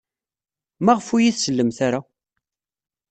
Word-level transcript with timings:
Maɣef 0.83 1.07
ur 1.13 1.19
iyi-tsellemt 1.21 1.77
ara? 1.87 1.99